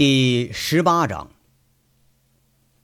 [0.00, 1.30] 第十八章：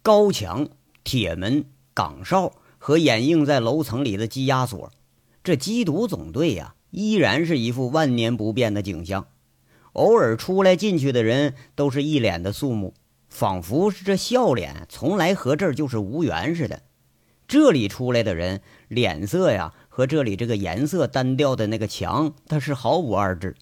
[0.03, 0.69] 高墙、
[1.03, 4.93] 铁门、岗哨和掩映在楼层里的羁押所，
[5.43, 9.29] 这缉毒总队呀，依然是一副万年不变的景象。
[9.95, 12.93] 偶尔出来进去的人，都是一脸的肃穆，
[13.31, 16.83] 仿佛是这笑脸从来和这儿就是无缘似的。
[17.49, 23.57] 这里出来的人，脸色呀，和这里这个颜色单调的那个墙，它是毫无二致。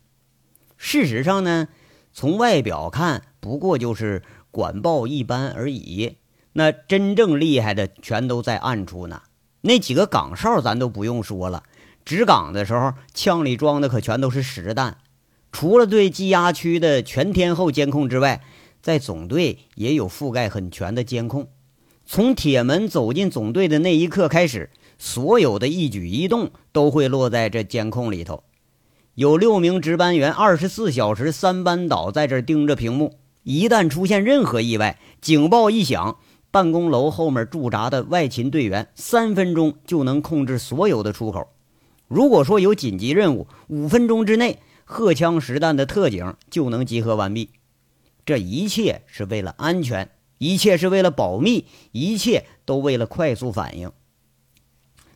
[0.76, 1.68] 事实上呢？
[2.14, 4.22] 从外表看，不过就是
[4.52, 6.18] 管报一般而已。
[6.52, 9.22] 那真正厉害的，全都在暗处呢。
[9.62, 11.64] 那几个岗哨，咱都不用说了，
[12.04, 14.98] 值岗的时候，枪里装的可全都是实弹。
[15.50, 18.44] 除了对羁押区的全天候监控之外，
[18.80, 21.48] 在总队也有覆盖很全的监控。
[22.06, 28.44] 从铁门走进总队的那一刻开始，所有的一举一动都会落在这监控里头。
[29.14, 33.16] 有六名值班员，二十四小时三班倒，在这盯着屏幕。
[33.44, 36.18] 一旦出现任何意外，警报一响，
[36.50, 41.46] 办公楼后面驻扎的外勤队员三分钟就能控制所有的出口。
[42.08, 47.50] 如果说有紧急任务，五分钟之内，荷枪实弹的特警就能集合完毕。
[48.26, 53.92] 这一切是为了安全，一切是为了保密，一切都为了快速反应。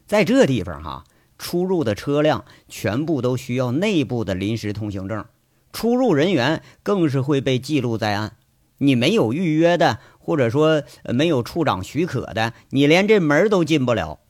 [0.07, 1.05] 在这地方，哈。
[1.39, 5.25] 出入的车辆全部都需要内部的临时通行证，
[5.73, 8.35] 出入人员更是会被记录在案。
[8.79, 14.21] 你没有预约的，或者说没有处长许可的，你连这门都进不了。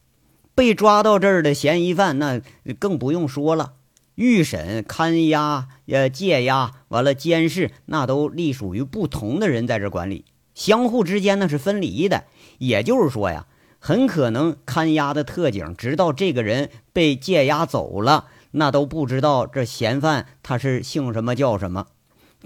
[0.54, 2.40] 被抓到这儿的嫌疑犯，那
[2.78, 3.74] 更不用说了。
[4.14, 12.24] 预审、看押、呃戒押，完了监视，那都隶属于不同的人在这管理，相互之间那是分离的。
[12.58, 13.46] 也就是说呀。
[13.78, 21.86] 很可能看押的特警直到这个人被戒押走了，那都不知道这嫌犯他是姓什么叫什么。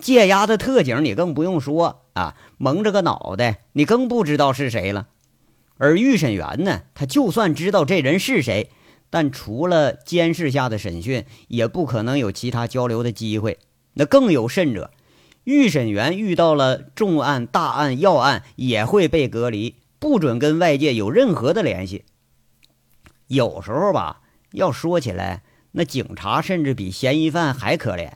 [0.00, 5.08] 戒押的特警你更不用说啊，蒙着个脑袋，你更不知道是谁了。
[5.78, 8.70] 而预审员呢，他就算知道这人是谁，
[9.10, 13.58] 但除了监视下的审讯，也不可能有其他交流的机会。
[13.94, 14.90] 那更有甚者，
[15.44, 19.74] 预审员遇到了重案、大案、要案，也会被隔离。
[20.02, 22.04] 不准跟外界有任何的联系。
[23.28, 28.14] 有时候吧，要说起来，那警察甚至比嫌疑犯还可怜。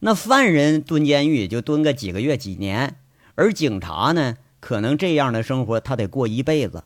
[0.00, 2.96] 那犯人蹲监狱就蹲个几个月、几年，
[3.36, 6.82] 而警察呢，可能这样的生活他得过一辈子。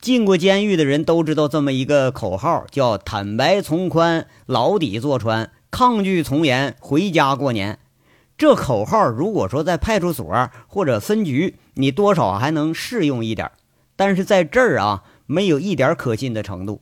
[0.00, 7.78] 进过监狱的人都知道这么一个口号，叫“坦白从宽，牢底坐穿，抗拒从严，回家过年”。
[8.38, 13.50] 这口号如果说在派出所或者分局，你多少还能适用一点，
[13.96, 16.80] 但是在这儿啊，没有一点可信的程度。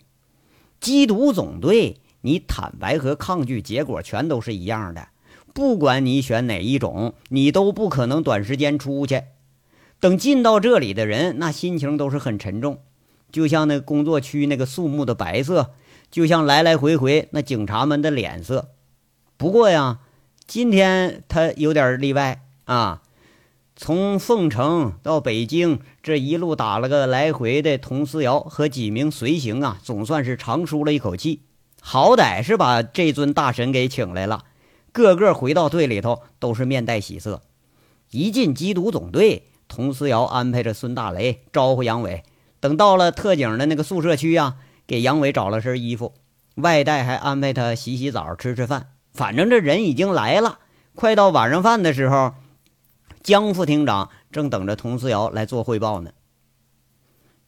[0.80, 5.08] 缉毒总队，你坦白和抗拒结果全都是一样的，
[5.54, 9.22] 不管你选哪一种，你都不可能短时间出去。
[10.00, 12.80] 等进到这里的人，那心情都是很沉重，
[13.30, 15.72] 就像那工作区那个肃穆的白色，
[16.10, 18.70] 就像来来回回那警察们的脸色。
[19.36, 20.00] 不过呀。
[20.48, 23.02] 今天他有点例外啊，
[23.78, 31.42] 从凤城到北京这一路打了个来回的，佟思瑶和几名随行啊，总算是长舒了一口气，
[31.82, 34.44] 好歹是把这尊大神给请来了。
[34.92, 37.42] 个个回到队里头都是面带喜色。
[38.10, 42.22] 一进缉毒总队，佟思瑶安排着孙大雷招呼杨伟，
[42.60, 44.56] 等到了特警的那个宿舍区啊，
[44.86, 46.14] 给杨伟找了身衣服，
[46.54, 48.88] 外带还安排他洗洗澡、吃吃饭。
[49.12, 50.60] 反正这人已经来了，
[50.94, 52.32] 快到晚上饭的时候，
[53.26, 56.12] 江副厅长正等着佟思瑶来做汇报呢。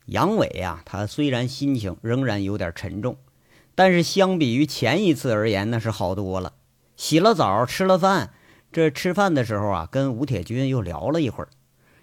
[0.07, 3.17] 杨伟呀，他虽然心情仍然有点沉重，
[3.77, 6.55] 但是相比于前一次而言，那是好多了。
[6.97, 8.35] 洗了澡，吃了饭，
[8.73, 11.51] 这吃饭的时候啊，跟吴铁军又聊了一会儿。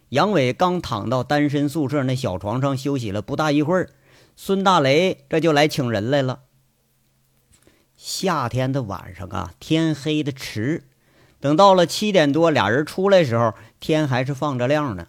[0.08, 3.90] 杨伟刚躺到单身宿舍那小床上休息了不大一会儿，
[4.38, 6.44] 孙大雷这就来请人来了。
[7.98, 10.86] 夏天的晚上啊，天黑的迟，
[11.46, 15.06] 等到了七点多，俩人出来时候，天还是放着亮呢。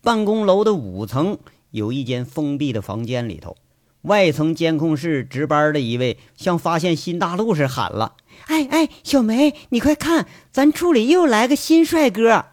[0.00, 1.36] 办公楼的五层
[1.70, 3.54] 有一间封闭的房间里头，
[4.00, 8.14] 外层监控室值班的一位像发现新大陆似的喊了
[8.48, 12.46] ：“哎哎，小梅，你快看，咱处里又来个新帅哥！”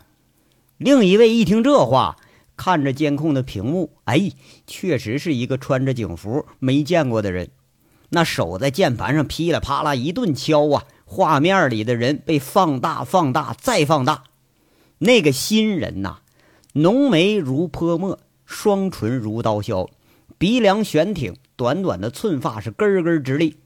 [0.78, 2.18] 另一位一听这话，
[2.58, 4.34] 看着监控的屏幕，哎，
[4.68, 7.52] 确实是一个穿着警服没见过的人。
[8.10, 14.24] 那手在键盘上噼里啪啦一顿敲啊，画面里的人被放大、放大再放大。
[15.00, 16.20] 那个新人呐，
[16.72, 19.90] 浓眉如泼墨，双唇如刀削，
[20.38, 23.58] 鼻梁悬挺，短短的寸发是根根直立，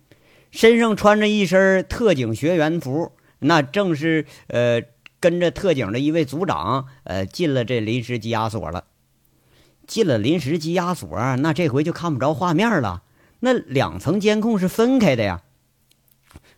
[0.49, 4.81] 身上穿着一身特警学员服，那正是呃
[5.19, 8.85] 跟着特警的一位组长，呃，进了这临时羁押所了。
[9.85, 13.03] 进了临时羁押所，那这回就看不着画面了。
[13.41, 15.43] 那两层监控是分开的呀。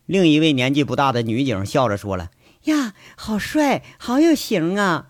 [0.08, 2.32] 另一位年纪不大的女警笑着说了
[2.64, 5.10] ：“呀，好帅，好有型啊！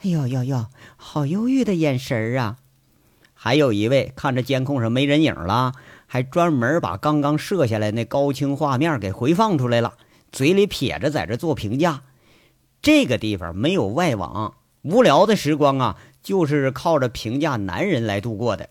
[0.00, 2.56] 哎呦呦呦，好忧郁的眼神儿啊！”
[3.34, 5.74] 还有一位看着监控上没人影了，
[6.06, 9.94] 还专门把刚刚摄下来那高清画面给回放出来了，
[10.32, 12.02] 嘴里撇着在这做评价。
[12.80, 18.70] 这个地方没有外网，无聊的时光啊，就是靠着评价男人来度过的。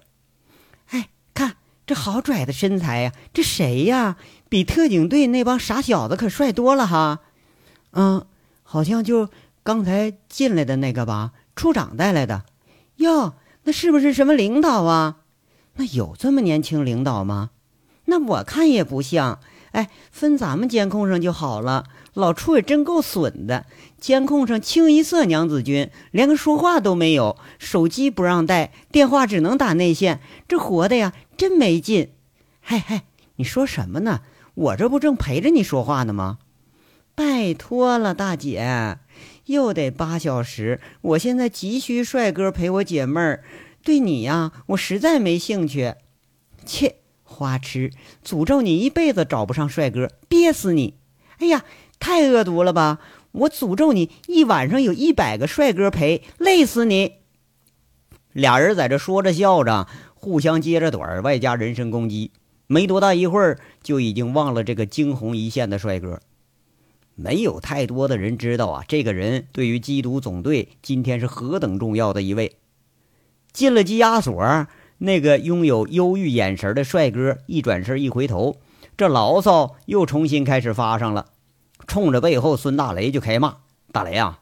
[1.86, 3.12] 这好拽的身材呀！
[3.34, 4.18] 这谁呀？
[4.50, 7.20] 比特警队那帮傻小子可帅多了哈。
[7.92, 8.26] 嗯，
[8.64, 9.30] 好像就
[9.64, 12.46] 刚才进来的那个吧，处长带来的。
[12.98, 13.34] 哟。
[13.64, 15.18] 那是不是什么领导啊？
[15.76, 17.52] 那有这么年轻领导吗？
[18.06, 19.40] 那我看也不像。
[19.74, 21.84] 哎，分咱们监控上就好了。
[22.16, 23.68] 老处也真够损的，
[24.02, 32.10] 监控上清一色娘子军，连个说话都没有，手机不让带，电话只能打内线，这活的呀，真没劲。
[32.60, 33.04] 嗨嗨，
[33.36, 34.22] 你说什么呢？
[34.56, 36.40] 我这不正陪着你说话呢吗？
[37.14, 38.98] 拜托了，大姐。
[39.46, 43.44] 又得八小时，我现在急需帅哥陪我解闷儿。
[43.84, 45.94] 对你呀，我实在没兴趣。
[46.66, 47.92] 切，花痴，
[48.26, 50.96] 诅咒你一辈子找不上帅哥，憋死你！
[51.38, 51.64] 哎呀，
[52.00, 53.00] 太恶毒了吧！
[53.32, 57.14] 我诅咒你一晚上有一百个帅哥陪，累死你！
[58.34, 62.32] 俩人在这说着笑着，互相接着短，外加人身攻击。
[62.68, 66.22] 没多大一会儿，就已经忘了这个惊鸿一现的帅哥。
[67.16, 72.56] 没有太多的人知道啊，这个人对于缉毒总队今天是何等重要的一位。
[73.52, 74.68] 进了羁押所，
[75.00, 78.58] 那个拥有忧郁眼神的帅哥一转身一回头，
[78.96, 81.28] 这牢骚又重新开始发上了，
[81.88, 83.58] 冲着背后孙大雷就开骂
[83.92, 84.40] ：“大雷啊，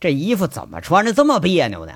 [0.00, 1.92] 这衣服怎么穿着这么别扭呢？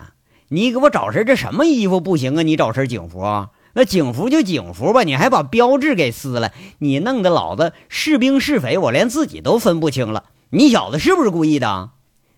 [0.48, 2.42] 你给我找身这什么衣服不行啊？
[2.42, 10.24] 你找身警服啊？”那警服就警服吧，你还把标志给撕了，你弄得老子是兵是匪，我连自己都分不清了。
[10.50, 11.90] 你小子是不是故意的？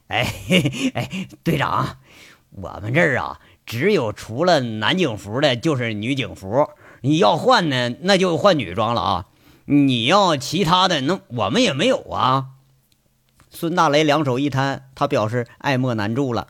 [0.09, 0.31] 哎
[0.93, 1.09] 哎，
[1.43, 1.97] 队长，
[2.51, 6.69] 我们这儿啊，只有除了男警服的，就是女警服。
[7.01, 9.27] 你要换呢，那就换女装了啊。
[9.67, 12.49] 你要其他的，那我们也没有啊。
[13.51, 16.49] 孙大雷两手一摊，他表示爱莫难助了。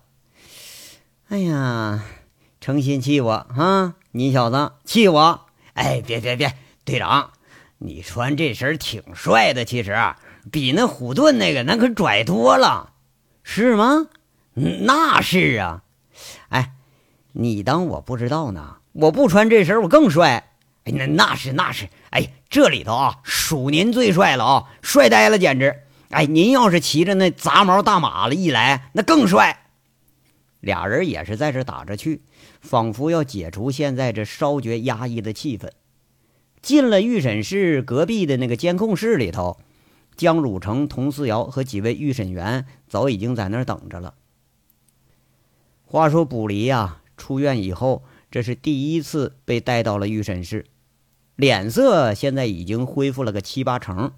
[1.29, 2.05] 哎呀，
[2.61, 3.95] 诚心气我啊！
[4.13, 5.47] 你小子气我！
[5.75, 6.55] 哎，别别别，
[6.85, 7.31] 队长，
[7.79, 9.97] 你穿这身挺帅的，其实
[10.51, 12.93] 比那虎盾那个那可拽多了，
[13.43, 14.09] 是吗？
[14.55, 15.83] 那是啊。
[16.51, 16.73] 哎，
[17.33, 18.77] 你当我不知道呢？
[18.93, 20.52] 我不穿这身我更帅。
[20.85, 21.89] 哎，那那是那是。
[22.11, 25.83] 哎，这里头啊，数您最帅了啊，帅呆了，简直。
[26.11, 29.67] 哎，您要是骑着那杂毛大马了一来，那更帅。
[30.61, 32.23] 俩人也是在这打着趣。
[32.61, 35.71] 仿佛要解除现在这稍觉压抑的气氛。
[36.61, 39.59] 进了预审室隔壁的那个监控室里头，
[40.15, 44.15] 江汝成、佟思瑶和几位预审员早已经在那儿等着了。
[45.85, 50.67] 话说卜离呀，出院以后，这是第一次被带到了预审室，
[51.43, 54.13] 脸色现在已经恢复了个七八成，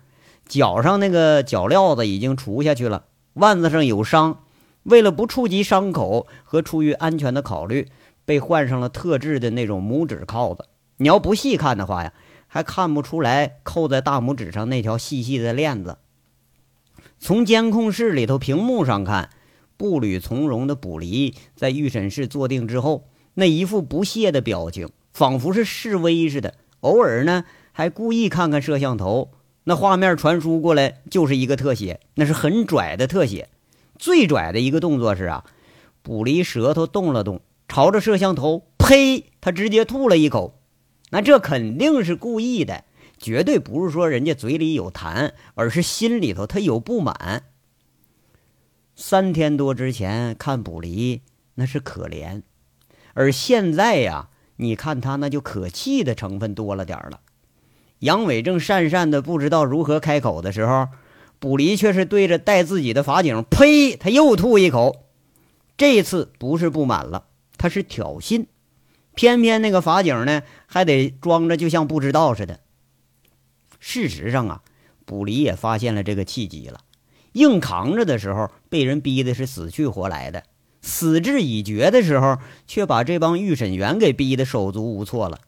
[0.46, 4.40] 脚上那个脚镣子已经除下去了，腕子上有伤，
[4.82, 7.88] 为了不触及伤口和出于安全的考虑。
[8.26, 10.66] 被换上了特制的那种拇指铐子，
[10.98, 12.12] 你要不细看的话呀，
[12.46, 15.96] 还看不出来扣在大拇指上那条细细的链子。
[17.18, 19.30] 从监控室里头屏幕上看，
[19.78, 26.54] 步履从容的卜离在预审室坐定之后，那一副不屑的表情，仿佛是示威似的。
[26.84, 29.30] 偶尔呢，还故意看看摄像头，
[29.64, 33.48] 那画面传输过来就是一个特写，那是很拽的特写。
[33.98, 35.44] 最拽的一个动作是啊，
[36.02, 37.40] 卜离舌头动了动。
[37.66, 39.32] 朝着摄像头，呸！
[39.40, 40.60] 他直接吐了一口，
[41.10, 42.84] 那这肯定是故意的，
[43.18, 47.44] 绝对不是说人家嘴里有痰，而是心里头他有不满。
[48.94, 51.22] 三天多之前看卜离
[51.54, 52.42] 那是可怜，
[53.14, 57.20] 而现在呀，你看他那就可气的成分多了点了。
[58.00, 60.88] 杨伟正讪讪的不知道如何开口的时候，
[61.38, 63.96] 卜离却是对着带自己的法警，呸！
[63.96, 65.06] 他又吐一口，
[65.76, 67.26] 这次不是不满了。
[67.56, 68.46] 他是挑衅，
[69.14, 72.60] 偏偏那个法警呢，还得装着就像不知道似的。
[73.80, 74.62] 事实上啊，
[75.04, 76.80] 卜离也发现了这个契机了。
[77.32, 80.42] 硬扛着的时候，被人逼的是死去活来的；
[80.84, 82.36] 死志已决的时候，
[82.66, 85.38] 却把这帮预审员给逼得手足无措了。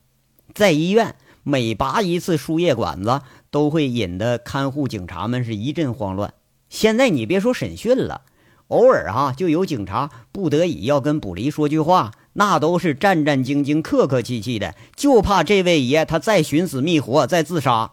[0.55, 6.33] 在医院，每拔一次输液管子，都会引得看护警察们是一阵慌乱。
[6.71, 8.23] 现在你别说审讯了，
[8.69, 17.93] 偶尔哈就有警察不得已要跟卜离说句话，那都是战战兢兢、客客气气的，就怕这位爷他再寻死觅活、再自杀。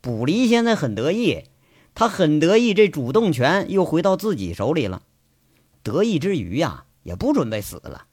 [0.00, 1.44] 卜离现在很得意，
[1.94, 5.02] 他很得意，这主动权又回到自己手里了。
[5.82, 8.06] 得意之余呀，也不准备死了，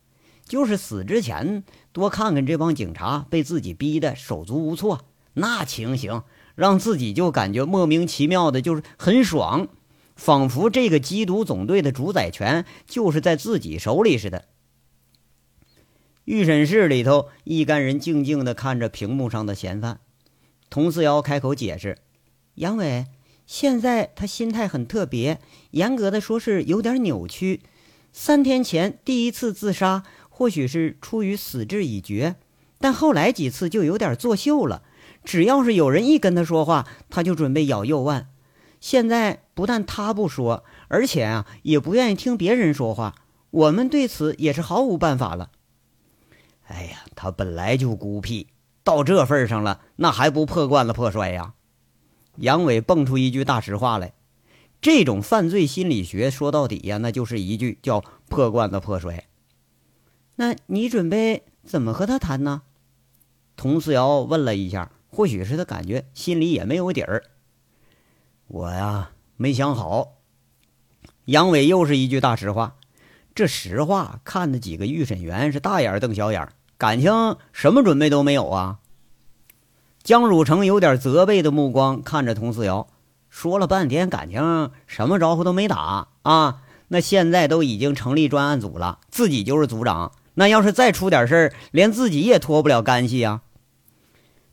[0.46, 6.24] 就是死之前多看看这帮警察被自己逼得手足无措，那情形
[6.56, 9.68] 让自己就感觉莫名其妙的，就是很爽。
[10.16, 14.46] 仿佛这个缉毒总队的主宰权就是在自己手里似的。
[16.26, 20.00] 预审室里头，一干人静静地看着屏幕上的嫌犯。
[20.70, 22.00] 佟四瑶开口解释
[22.56, 23.06] ：“杨伟，
[23.48, 25.40] 现在他心态很特别，
[25.72, 27.62] 严格的说是有点扭曲。
[28.12, 32.36] 三天前第一次自杀，或许是出于死志已决，
[32.78, 34.84] 但后来几次就有点作秀了。
[35.24, 38.30] 只要是有人一跟他说话，他就准备咬右腕。”
[38.80, 43.16] 现在不但他不说，而且啊，也不愿意听别人说话。
[43.50, 45.50] 我们对此也是毫无办法了。
[46.68, 48.48] 哎呀，他本来就孤僻，
[48.84, 51.54] 到这份上了，那还不破罐子破摔呀？
[52.38, 54.14] 杨伟蹦出一句大实话来：
[54.80, 59.26] 这种犯罪心理学说到底呀，那就是一句叫“破罐子破摔”。
[60.38, 62.62] 那你准备怎么和他谈呢？
[63.56, 67.24] 佟思瑶问了一下，或许是他感觉心里也没有底儿。
[68.48, 70.14] 我呀，没想好。
[71.26, 72.76] 杨伟又是一句大实话，
[73.34, 78.80] 这实话看的几个预审员是大眼瞪小眼，感情什么准备都没有啊。
[80.08, 82.88] 江汝成有点责备的目光看着佟思瑶，
[83.30, 86.62] 说了半天，感情什么招呼都没打啊。
[86.88, 93.42] 那现在都已经成立专案组了，自己就是组长，那要是再出点事儿，连自己也脱不了干系啊。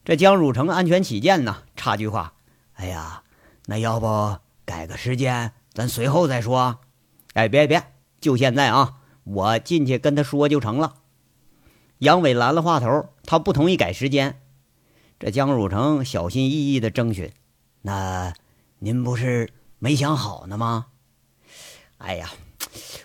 [0.04, 2.32] 这江汝成安全起见呢，插句话，
[2.72, 3.22] 哎呀。
[3.66, 6.80] 那要不改个时间，咱随后再说。
[7.34, 7.84] 哎，别别，
[8.20, 8.94] 就现在啊！
[9.22, 10.94] 我进去跟他说就成了。
[11.98, 14.40] 杨伟拦了话头，他不同意改时间。
[15.18, 17.30] 这江汝成小心翼翼的征询
[17.82, 18.34] ：“那
[18.78, 20.86] 您不是没想好呢吗？”
[21.98, 22.30] 哎呀，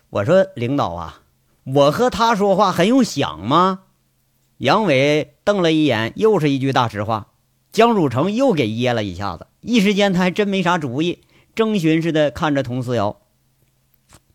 [0.09, 1.21] 我说领导啊，
[1.63, 3.83] 我和他说话还用想吗？
[4.57, 7.27] 杨伟瞪了一眼，又是一句大实话。
[7.71, 9.47] 江汝成又给噎了一下子。
[9.61, 11.21] 一时间，他还真没啥主意，
[11.55, 13.21] 征询似的看着佟思瑶。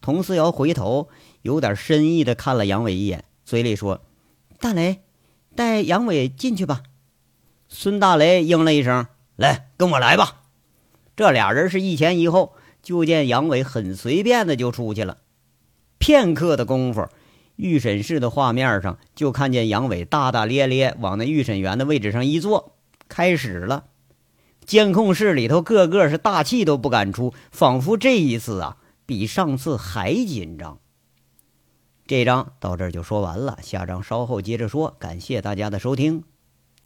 [0.01, 1.09] 佟思瑶回头，
[1.43, 4.01] 有点深意的看了杨伟一眼，嘴里说
[4.61, 5.03] ：“大雷，
[5.57, 6.83] 带杨伟进去吧。”
[7.77, 10.43] 孙大雷应了一声：“来，跟我来吧。”
[11.17, 15.19] 这俩人是一前一后，就见杨伟很随便的就出去了。
[15.99, 17.09] 片刻的功夫，
[17.57, 22.77] 预审室的画面上就看见杨伟大大咧咧往那预审员的位置上一坐，
[23.09, 23.87] 开始了。
[24.65, 30.79] 监控室里头，个个是大气都不敢出，仿佛这一次啊，比上次还紧张。
[32.07, 34.95] 这章到这儿就说完了，下章稍后接着说。
[35.01, 36.23] 感谢大家的收听。